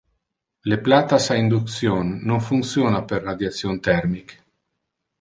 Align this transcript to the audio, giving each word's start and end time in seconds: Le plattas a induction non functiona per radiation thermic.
Le 0.63 0.81
plattas 0.81 1.27
a 1.29 1.35
induction 1.43 2.03
non 2.31 2.41
functiona 2.49 3.05
per 3.13 3.25
radiation 3.31 3.75
thermic. 3.89 4.29